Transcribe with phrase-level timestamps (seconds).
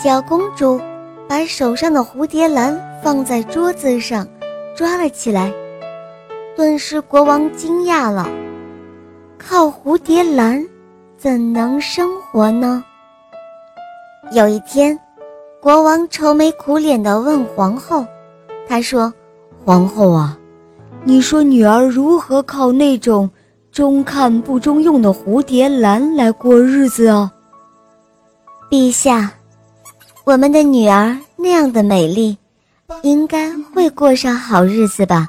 [0.00, 0.80] 小公主
[1.28, 4.24] 把手上的蝴蝶兰放在桌子上，
[4.76, 5.52] 抓了起来。
[6.54, 8.28] 顿时，国王惊讶了：
[9.36, 10.64] 靠蝴蝶兰
[11.16, 12.84] 怎能生活呢？
[14.30, 14.96] 有一天，
[15.60, 18.06] 国王愁眉苦脸地问皇后
[18.70, 19.12] ：“他说，
[19.64, 20.38] 皇后啊，
[21.02, 23.28] 你说女儿如何靠那种
[23.72, 27.32] 中看不中用的蝴蝶兰来过日子啊？”
[28.70, 29.32] 陛下。
[30.28, 32.36] 我们的女儿那样的美丽，
[33.02, 35.26] 应该会过上好日子吧？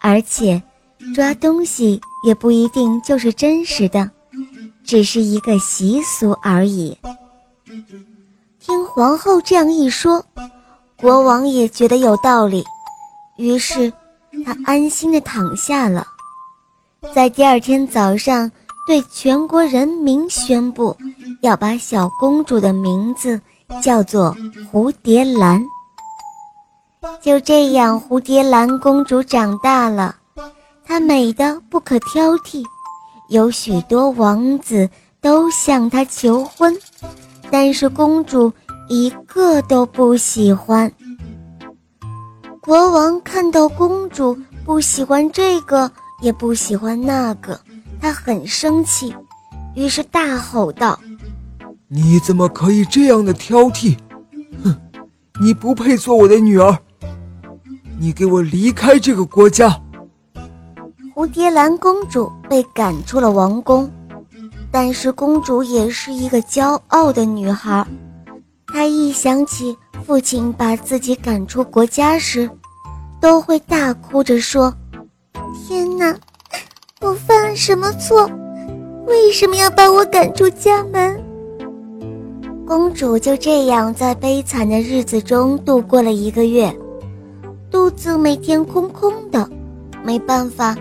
[0.00, 0.60] 而且，
[1.14, 4.10] 抓东西也不一定就是真实的，
[4.82, 6.98] 只是一个习俗而已。
[8.58, 10.26] 听皇后这样一说，
[10.96, 12.64] 国王也觉得有道理，
[13.36, 13.92] 于是
[14.44, 16.04] 他安心的躺下了。
[17.14, 18.50] 在第二天早上，
[18.88, 20.96] 对全国人民宣布，
[21.42, 23.40] 要把小公主的名字。
[23.80, 24.36] 叫做
[24.72, 25.62] 蝴蝶兰。
[27.20, 30.16] 就这样，蝴蝶兰公主长大了，
[30.84, 32.64] 她美得不可挑剔，
[33.28, 34.88] 有许多王子
[35.20, 36.76] 都向她求婚，
[37.50, 38.52] 但是公主
[38.88, 40.92] 一个都不喜欢。
[42.60, 47.60] 国王看到公主不喜欢这个，也不喜欢那个，
[48.00, 49.14] 他很生气，
[49.74, 50.98] 于是大吼道。
[51.94, 53.98] 你怎么可以这样的挑剔？
[54.64, 54.74] 哼，
[55.42, 56.78] 你不配做我的女儿！
[57.98, 59.78] 你给我离开这个国家！
[61.14, 63.90] 蝴蝶兰公主被赶出了王宫，
[64.70, 67.86] 但是公主也是一个骄傲的女孩。
[68.68, 72.48] 她一想起父亲把自己赶出国家时，
[73.20, 74.74] 都会大哭着说
[75.68, 76.16] ：“天哪，
[77.02, 78.30] 我犯了什么错？
[79.06, 81.21] 为什么要把我赶出家门？”
[82.66, 86.74] 公主就这样在悲惨的日子中度过了一个月，
[87.70, 89.48] 肚子每天空空的，
[90.04, 90.76] 没办法，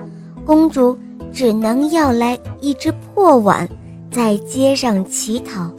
[0.45, 0.97] 公主
[1.33, 3.67] 只能要来一只破碗，
[4.11, 5.69] 在街上乞讨，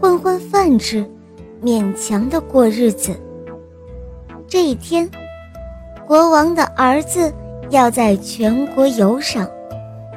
[0.00, 1.04] 混混饭吃，
[1.64, 3.10] 勉强的过日子。
[4.46, 5.08] 这一天，
[6.06, 7.32] 国王的儿子
[7.70, 9.48] 要在全国游赏，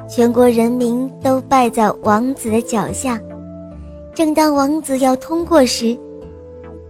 [0.06, 3.18] 全国人民都拜在王子的脚下。
[4.16, 5.94] 正当王子要通过时，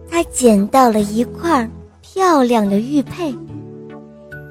[0.09, 1.69] 他捡到了一块
[2.01, 3.37] 漂亮的玉佩。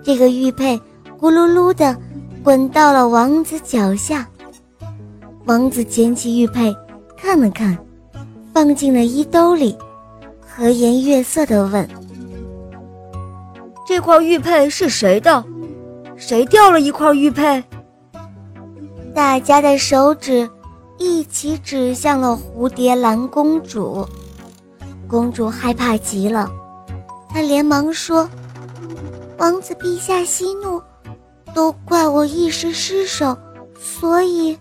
[0.03, 0.78] 这个玉佩
[1.18, 1.96] 咕噜噜地
[2.44, 4.28] 滚到了王子脚下。
[5.46, 6.75] 王子捡起玉佩
[7.16, 7.78] 看了看，
[8.53, 9.74] 放进了衣兜里，
[10.41, 11.88] 和颜悦色地问
[13.88, 15.41] ：“这块玉佩是谁的？
[16.18, 17.64] 谁掉了一块玉佩？”
[19.16, 20.50] 大家的手指。
[20.97, 24.07] 一起指向了蝴蝶兰公主，
[25.07, 26.50] 公主害怕极了，
[27.29, 28.29] 她连忙说
[29.38, 30.81] ：“王子陛下息怒，
[31.53, 33.38] 都怪我一时失手，
[33.79, 34.57] 所以。”